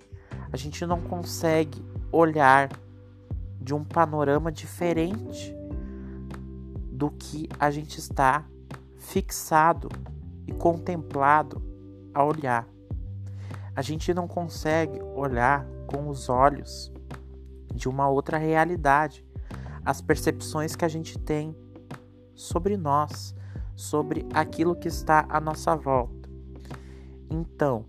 A 0.52 0.58
gente 0.58 0.86
não 0.86 1.02
consegue 1.02 1.84
olhar 2.12 2.70
de 3.60 3.74
um 3.74 3.84
panorama 3.84 4.52
diferente 4.52 5.54
do 6.92 7.12
que 7.12 7.50
a 7.60 7.70
gente 7.70 8.00
está 8.00 8.46
fixado 9.08 9.88
e 10.46 10.52
contemplado 10.52 11.62
a 12.14 12.24
olhar. 12.24 12.68
A 13.74 13.82
gente 13.82 14.14
não 14.14 14.28
consegue 14.28 15.02
olhar 15.02 15.66
com 15.88 16.10
os 16.10 16.28
olhos 16.28 16.92
de 17.74 17.88
uma 17.88 18.10
outra 18.10 18.38
realidade. 18.38 19.26
As 19.86 20.02
percepções 20.02 20.76
que 20.76 20.84
a 20.84 20.90
gente 20.90 21.18
tem 21.18 21.56
sobre 22.36 22.76
nós, 22.76 23.34
sobre 23.76 24.26
aquilo 24.34 24.76
que 24.76 24.90
está 24.90 25.26
à 25.30 25.40
nossa 25.40 25.74
volta. 25.76 26.30
Então, 27.30 27.86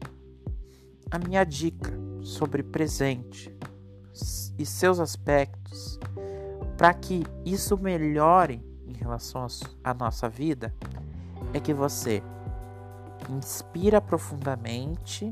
a 1.11 1.19
minha 1.19 1.43
dica 1.43 1.93
sobre 2.23 2.63
presente 2.63 3.53
e 4.57 4.65
seus 4.65 5.01
aspectos, 5.01 5.99
para 6.77 6.95
que 6.95 7.25
isso 7.45 7.77
melhore 7.77 8.63
em 8.87 8.93
relação 8.93 9.47
à 9.83 9.93
nossa 9.93 10.29
vida, 10.29 10.73
é 11.53 11.61
que 11.61 11.73
você 11.73 12.23
inspira 13.29 14.01
profundamente, 14.01 15.31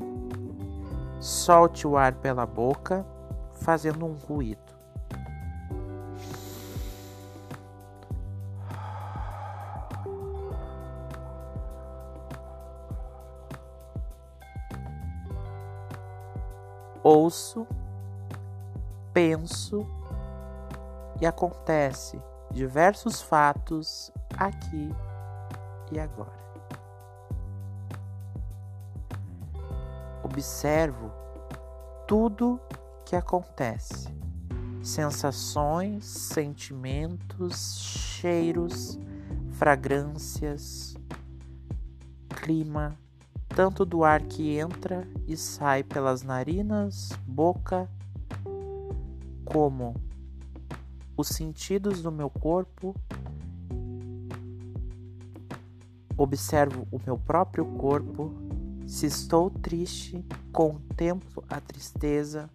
solte 1.19 1.87
o 1.87 1.97
ar 1.97 2.13
pela 2.15 2.45
boca, 2.45 3.05
fazendo 3.53 4.05
um 4.05 4.13
ruído. 4.13 4.67
ouço, 17.07 17.65
penso 19.13 19.87
e 21.21 21.25
acontece 21.25 22.21
diversos 22.51 23.21
fatos 23.21 24.11
aqui 24.37 24.93
e 25.91 25.99
agora. 25.99 26.47
Observo 30.23 31.11
tudo 32.07 32.59
que 33.05 33.15
acontece, 33.15 34.07
sensações, 34.83 36.05
sentimentos, 36.05 37.79
cheiros, 37.79 38.99
fragrâncias, 39.51 40.95
clima, 42.29 42.97
tanto 43.49 43.85
do 43.85 44.03
ar 44.03 44.21
que 44.21 44.57
entra 44.57 45.07
e 45.27 45.35
sai 45.35 45.83
pelas 45.83 46.21
narinas, 46.21 47.09
boca, 47.25 47.89
como 49.45 49.95
os 51.15 51.29
sentidos 51.29 52.01
do 52.01 52.11
meu 52.11 52.29
corpo 52.29 52.95
observo 56.17 56.87
o 56.91 56.99
meu 57.05 57.17
próprio 57.17 57.65
corpo. 57.65 58.33
Se 58.87 59.05
estou 59.05 59.49
triste, 59.49 60.25
contemplo 60.51 61.43
a 61.49 61.59
tristeza, 61.59 62.49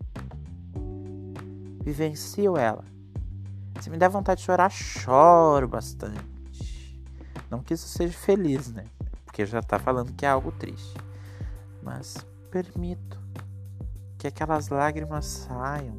vivencio 1.82 2.56
ela. 2.56 2.84
Se 3.80 3.90
me 3.90 3.98
der 3.98 4.08
vontade 4.08 4.40
de 4.40 4.46
chorar, 4.46 4.70
choro 4.70 5.68
bastante. 5.68 6.32
Não 7.50 7.62
que 7.62 7.74
isso 7.74 7.86
seja 7.86 8.16
feliz, 8.16 8.72
né? 8.72 8.86
Porque 9.26 9.44
já 9.44 9.62
tá 9.62 9.78
falando 9.78 10.14
que 10.14 10.24
é 10.24 10.28
algo 10.28 10.50
triste. 10.52 10.96
Mas 11.82 12.16
permito 12.50 13.20
que 14.16 14.26
aquelas 14.26 14.68
lágrimas 14.68 15.26
saiam, 15.26 15.96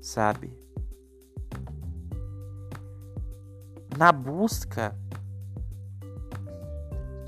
sabe? 0.00 0.56
Na 3.98 4.12
busca 4.12 4.96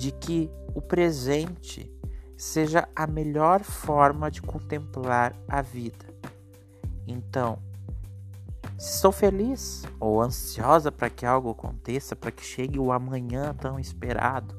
de 0.00 0.12
que 0.12 0.50
o 0.74 0.80
presente 0.80 1.94
seja 2.34 2.88
a 2.96 3.06
melhor 3.06 3.62
forma 3.62 4.30
de 4.30 4.40
contemplar 4.40 5.36
a 5.46 5.60
vida. 5.60 6.06
Então, 7.06 7.58
se 8.78 8.94
estou 8.94 9.12
feliz 9.12 9.84
ou 10.00 10.22
ansiosa 10.22 10.90
para 10.90 11.10
que 11.10 11.26
algo 11.26 11.50
aconteça, 11.50 12.16
para 12.16 12.30
que 12.30 12.42
chegue 12.42 12.78
o 12.78 12.90
amanhã 12.90 13.54
tão 13.60 13.78
esperado, 13.78 14.58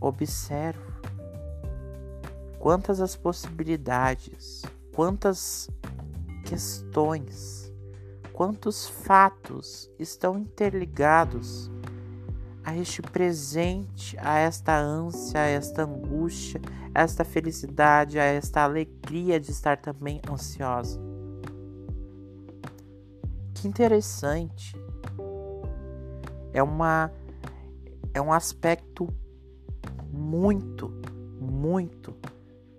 observo 0.00 0.90
quantas 2.58 2.98
as 2.98 3.14
possibilidades, 3.14 4.62
quantas 4.94 5.68
questões, 6.46 7.70
quantos 8.32 8.88
fatos 8.88 9.90
estão 9.98 10.38
interligados 10.38 11.70
a 12.64 12.76
este 12.76 13.02
presente, 13.02 14.16
a 14.18 14.38
esta 14.38 14.78
ânsia, 14.78 15.40
a 15.40 15.46
esta 15.46 15.84
angústia, 15.84 16.60
a 16.94 17.02
esta 17.02 17.24
felicidade, 17.24 18.18
a 18.18 18.24
esta 18.24 18.62
alegria 18.62 19.40
de 19.40 19.50
estar 19.50 19.76
também 19.76 20.20
ansiosa. 20.30 21.00
Que 23.54 23.68
interessante. 23.68 24.76
É 26.52 26.62
uma 26.62 27.10
é 28.12 28.20
um 28.20 28.32
aspecto 28.32 29.08
muito, 30.12 30.92
muito, 31.40 32.14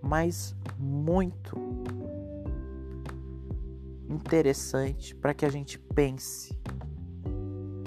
mas 0.02 0.54
muito 0.78 1.58
interessante 4.08 5.14
para 5.14 5.32
que 5.32 5.46
a 5.46 5.48
gente 5.48 5.78
pense 5.78 6.58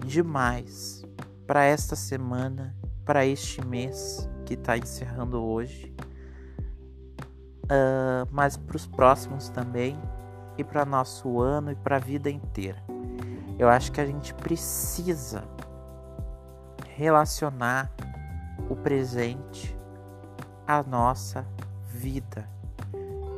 demais 0.06 1.06
para 1.46 1.64
esta 1.64 1.96
semana, 1.96 2.76
para 3.06 3.26
este 3.26 3.64
mês 3.66 4.30
que 4.46 4.56
está 4.56 4.78
encerrando 4.78 5.44
hoje, 5.44 5.94
uh, 7.66 8.28
mas 8.32 8.58
para 8.58 8.76
os 8.76 8.88
próximos 8.88 9.50
também 9.50 10.00
e 10.58 10.64
para 10.64 10.86
nosso 10.86 11.40
ano 11.40 11.72
e 11.72 11.76
para 11.76 11.98
a 11.98 12.00
vida 12.00 12.30
inteira. 12.30 12.84
Eu 13.58 13.70
acho 13.70 13.92
que 13.92 14.02
a 14.02 14.06
gente 14.06 14.34
precisa 14.34 15.44
relacionar 16.96 17.92
o 18.70 18.76
presente 18.76 19.78
à 20.68 20.82
nossa 20.84 21.46
vida, 21.88 22.50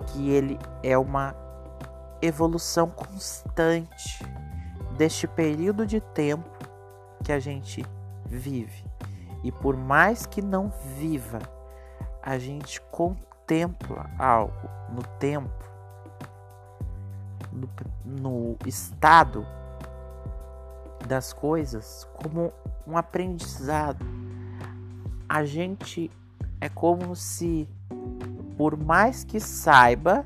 que 0.07 0.29
ele 0.29 0.57
é 0.81 0.97
uma 0.97 1.35
evolução 2.21 2.89
constante 2.89 4.23
deste 4.97 5.27
período 5.27 5.85
de 5.85 6.01
tempo 6.01 6.49
que 7.23 7.31
a 7.31 7.39
gente 7.39 7.85
vive. 8.27 8.85
E 9.43 9.51
por 9.51 9.75
mais 9.77 10.25
que 10.25 10.41
não 10.41 10.71
viva, 10.97 11.39
a 12.21 12.37
gente 12.37 12.81
contempla 12.91 14.09
algo 14.17 14.69
no 14.91 15.01
tempo 15.19 15.67
no, 17.51 17.69
no 18.05 18.57
estado 18.65 19.45
das 21.07 21.33
coisas 21.33 22.07
como 22.15 22.51
um 22.85 22.97
aprendizado. 22.97 24.05
A 25.27 25.43
gente 25.45 26.11
é 26.59 26.69
como 26.69 27.15
se, 27.15 27.67
por 28.57 28.77
mais 28.77 29.23
que 29.23 29.39
saiba 29.39 30.25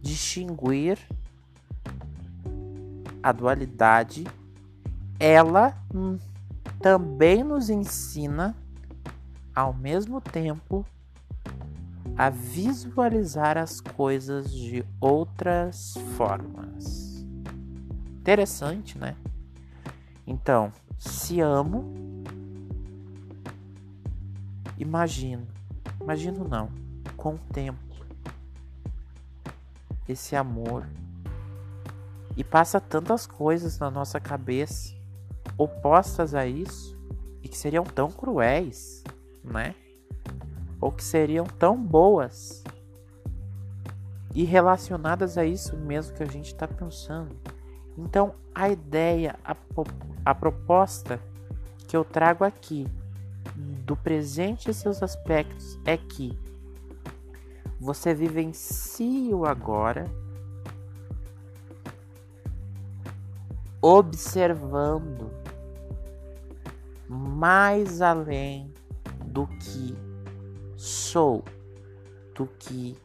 distinguir 0.00 0.98
a 3.22 3.30
dualidade, 3.32 4.26
ela 5.18 5.76
também 6.82 7.44
nos 7.44 7.70
ensina, 7.70 8.56
ao 9.54 9.72
mesmo 9.72 10.20
tempo, 10.20 10.84
a 12.16 12.28
visualizar 12.28 13.56
as 13.56 13.80
coisas 13.80 14.52
de 14.52 14.84
outras 15.00 15.94
formas. 16.16 17.24
Interessante, 18.20 18.98
né? 18.98 19.16
Então, 20.26 20.72
se 20.98 21.40
amo, 21.40 21.84
imagino, 24.76 25.46
imagino 26.00 26.48
não, 26.48 26.68
contemplo 27.16 27.92
esse 30.08 30.34
amor 30.34 30.86
e 32.36 32.42
passa 32.42 32.80
tantas 32.80 33.24
coisas 33.24 33.78
na 33.78 33.88
nossa 33.90 34.18
cabeça 34.18 35.01
opostas 35.62 36.34
a 36.34 36.46
isso 36.46 36.98
e 37.42 37.48
que 37.48 37.56
seriam 37.56 37.84
tão 37.84 38.10
cruéis, 38.10 39.02
né? 39.44 39.74
ou 40.82 40.90
que 40.90 41.04
seriam 41.04 41.46
tão 41.46 41.80
boas 41.80 42.64
e 44.34 44.42
relacionadas 44.42 45.38
a 45.38 45.44
isso 45.44 45.76
mesmo 45.76 46.14
que 46.16 46.22
a 46.24 46.26
gente 46.26 46.46
está 46.46 46.66
pensando. 46.66 47.36
Então, 47.96 48.34
a 48.52 48.68
ideia, 48.68 49.38
a, 49.44 49.54
a 50.24 50.34
proposta 50.34 51.20
que 51.86 51.96
eu 51.96 52.04
trago 52.04 52.42
aqui 52.42 52.88
do 53.54 53.94
presente 53.94 54.70
e 54.70 54.74
seus 54.74 55.02
aspectos 55.02 55.78
é 55.84 55.96
que 55.96 56.36
você 57.78 58.14
vivencie 58.14 59.32
o 59.34 59.44
agora, 59.44 60.06
observando 63.80 65.41
mais 67.12 68.00
além 68.00 68.72
do 69.26 69.46
que 69.46 69.94
sou 70.76 71.44
do 72.34 72.46
que 72.58 72.96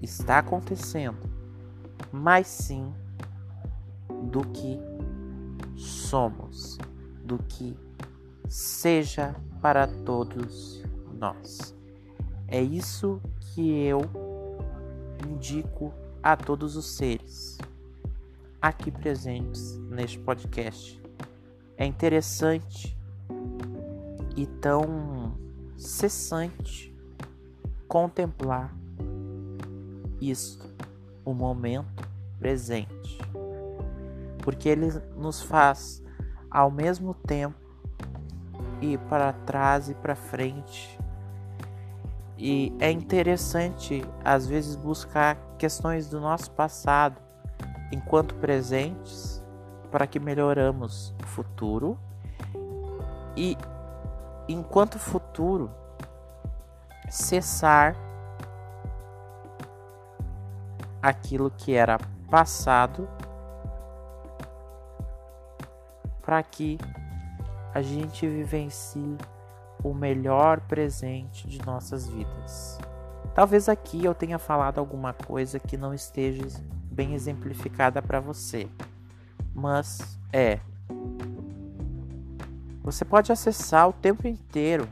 está 0.00 0.38
acontecendo, 0.38 1.18
mas 2.12 2.46
sim 2.46 2.94
do 4.30 4.40
que 4.48 4.78
somos, 5.74 6.78
do 7.24 7.38
que 7.38 7.76
seja 8.48 9.34
para 9.60 9.88
todos 10.04 10.82
nós. 11.18 11.74
É 12.46 12.62
isso 12.62 13.20
que 13.40 13.82
eu 13.82 14.02
indico 15.28 15.92
a 16.22 16.36
todos 16.36 16.76
os 16.76 16.96
seres 16.96 17.58
aqui 18.62 18.90
presentes 18.90 19.76
neste 19.90 20.18
podcast. 20.20 21.05
É 21.78 21.84
interessante 21.84 22.96
e 24.36 24.46
tão 24.46 25.34
cessante 25.76 26.94
contemplar 27.86 28.74
isto, 30.20 30.66
o 31.24 31.34
momento 31.34 32.08
presente, 32.38 33.18
porque 34.42 34.68
ele 34.68 34.90
nos 35.16 35.42
faz 35.42 36.02
ao 36.50 36.70
mesmo 36.70 37.14
tempo 37.14 37.58
ir 38.80 38.98
para 39.00 39.32
trás 39.32 39.88
e 39.88 39.94
para 39.94 40.14
frente. 40.14 40.98
E 42.38 42.74
é 42.78 42.90
interessante 42.90 44.04
às 44.24 44.46
vezes 44.46 44.76
buscar 44.76 45.36
questões 45.58 46.08
do 46.08 46.20
nosso 46.20 46.50
passado 46.50 47.20
enquanto 47.90 48.34
presentes 48.34 49.35
para 49.96 50.06
que 50.06 50.20
melhoramos 50.20 51.14
o 51.22 51.26
futuro 51.26 51.98
e 53.34 53.56
enquanto 54.46 54.98
futuro, 54.98 55.70
cessar 57.08 57.96
aquilo 61.00 61.50
que 61.50 61.72
era 61.72 61.98
passado 62.30 63.08
para 66.20 66.42
que 66.42 66.76
a 67.72 67.80
gente 67.80 68.28
vivencie 68.28 69.16
o 69.82 69.94
melhor 69.94 70.60
presente 70.60 71.48
de 71.48 71.64
nossas 71.64 72.06
vidas. 72.06 72.78
Talvez 73.34 73.66
aqui 73.66 74.04
eu 74.04 74.14
tenha 74.14 74.38
falado 74.38 74.78
alguma 74.78 75.14
coisa 75.14 75.58
que 75.58 75.78
não 75.78 75.94
esteja 75.94 76.44
bem 76.84 77.14
exemplificada 77.14 78.02
para 78.02 78.20
você, 78.20 78.68
mas 79.56 80.18
é 80.32 80.60
Você 82.82 83.04
pode 83.04 83.32
acessar 83.32 83.88
o 83.88 83.92
tempo 83.92 84.28
inteiro 84.28 84.86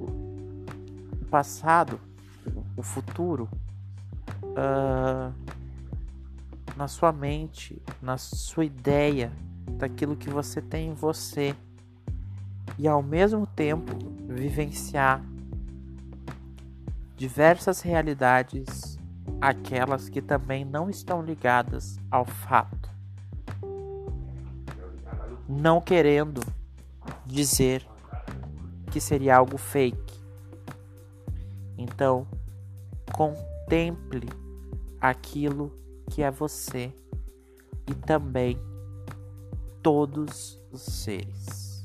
o 0.00 1.24
passado, 1.30 2.00
o 2.76 2.82
futuro, 2.82 3.48
uh, 4.42 5.32
na 6.76 6.88
sua 6.88 7.12
mente, 7.12 7.80
na 8.02 8.16
sua 8.16 8.64
ideia, 8.64 9.30
daquilo 9.78 10.16
que 10.16 10.28
você 10.28 10.60
tem 10.60 10.88
em 10.88 10.94
você 10.94 11.54
e 12.78 12.88
ao 12.88 13.02
mesmo 13.02 13.46
tempo 13.46 13.96
vivenciar 14.28 15.22
diversas 17.16 17.80
realidades, 17.80 18.98
aquelas 19.40 20.08
que 20.08 20.20
também 20.20 20.64
não 20.64 20.90
estão 20.90 21.22
ligadas 21.22 21.98
ao 22.10 22.24
fato. 22.24 22.83
Não 25.48 25.80
querendo 25.80 26.40
dizer 27.26 27.86
que 28.90 29.00
seria 29.00 29.36
algo 29.36 29.58
fake. 29.58 30.14
Então, 31.76 32.26
contemple 33.12 34.28
aquilo 35.00 35.72
que 36.10 36.22
é 36.22 36.30
você 36.30 36.92
e 37.88 37.94
também 37.94 38.58
todos 39.82 40.60
os 40.72 40.80
seres. 40.80 41.84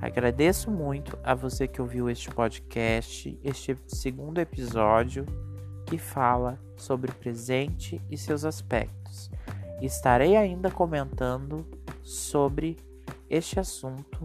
Agradeço 0.00 0.70
muito 0.70 1.18
a 1.22 1.34
você 1.34 1.66
que 1.66 1.80
ouviu 1.80 2.08
este 2.08 2.30
podcast, 2.30 3.38
este 3.42 3.76
segundo 3.86 4.38
episódio 4.38 5.26
que 5.86 5.98
fala 5.98 6.58
sobre 6.76 7.10
o 7.10 7.14
presente 7.14 8.00
e 8.10 8.16
seus 8.16 8.44
aspectos. 8.44 9.30
Estarei 9.80 10.36
ainda 10.36 10.70
comentando 10.70 11.66
sobre 12.04 12.76
este 13.28 13.58
assunto 13.58 14.20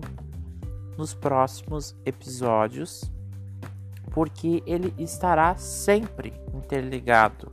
nos 0.96 1.16
próximos 1.16 1.96
episódios, 2.06 3.12
porque 4.12 4.62
ele 4.68 4.94
estará 5.00 5.58
sempre 5.58 6.32
interligado 6.54 7.52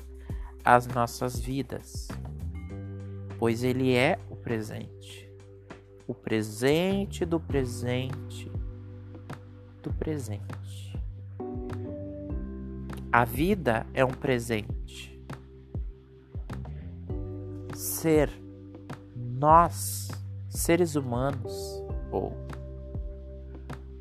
às 0.62 0.86
nossas 0.86 1.40
vidas, 1.40 2.08
pois 3.38 3.62
ele 3.62 3.94
é 3.94 4.18
o 4.28 4.36
presente 4.36 5.26
o 6.06 6.14
presente 6.14 7.24
do 7.24 7.40
presente 7.40 8.50
do 9.82 9.92
presente. 9.92 11.00
A 13.10 13.24
vida 13.24 13.86
é 13.94 14.04
um 14.04 14.10
presente. 14.10 15.20
Ser 17.74 18.30
nós, 19.36 20.08
seres 20.48 20.96
humanos, 20.96 21.82
ou 22.10 22.32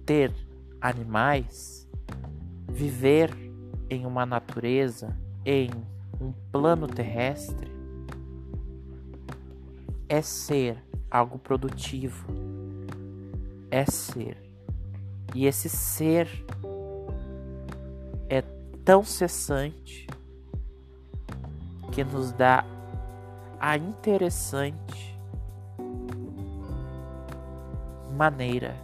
ter 0.05 0.33
animais, 0.79 1.87
viver 2.69 3.29
em 3.89 4.05
uma 4.05 4.25
natureza, 4.25 5.15
em 5.45 5.69
um 6.21 6.31
plano 6.51 6.87
terrestre, 6.87 7.69
é 10.07 10.21
ser 10.21 10.81
algo 11.11 11.37
produtivo. 11.37 12.27
É 13.69 13.85
ser. 13.85 14.37
E 15.33 15.45
esse 15.45 15.67
ser 15.67 16.29
é 18.29 18.41
tão 18.85 19.03
cessante 19.03 20.07
que 21.91 22.03
nos 22.05 22.31
dá 22.31 22.63
a 23.59 23.75
interessante 23.75 25.14
maneira 28.15 28.75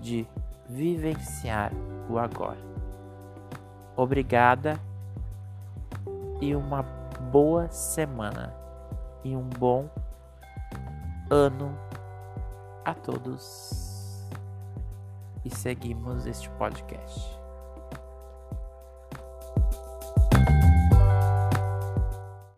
de 0.00 0.26
vivenciar 0.68 1.72
o 2.08 2.18
agora. 2.18 2.58
Obrigada 3.96 4.78
e 6.40 6.54
uma 6.54 6.82
boa 7.32 7.68
semana 7.68 8.54
e 9.24 9.34
um 9.34 9.48
bom 9.48 9.88
ano 11.30 11.76
a 12.84 12.94
todos 12.94 14.24
e 15.44 15.50
seguimos 15.50 16.26
este 16.26 16.48
podcast. 16.50 17.37